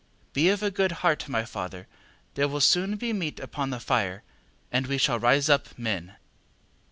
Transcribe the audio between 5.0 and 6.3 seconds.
rise up men.